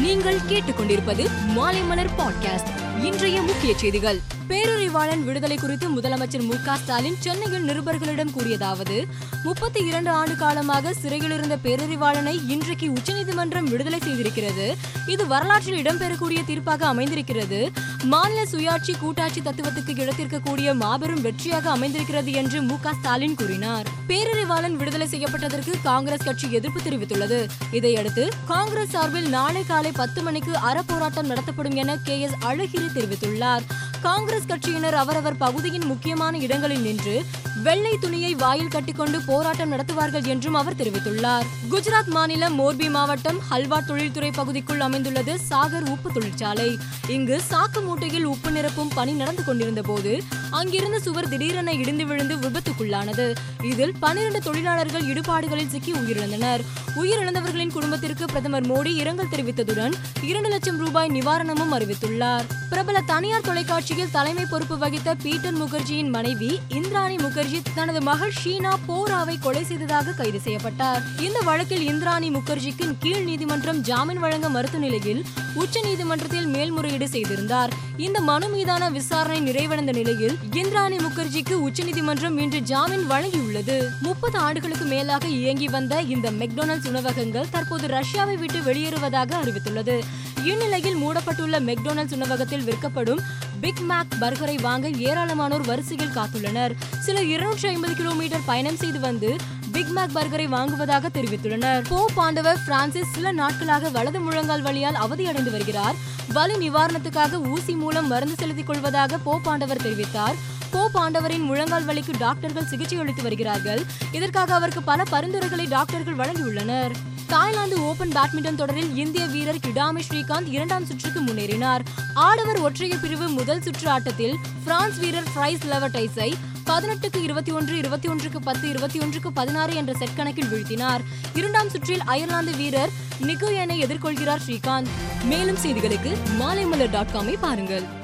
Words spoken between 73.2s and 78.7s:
நீதிமன்றம் ஜாமீன் வழங்க மறுத்த நிலையில் உச்ச நீதிமன்றத்தில் மேல்முறையீடு செய்திருந்தார். இந்த மனு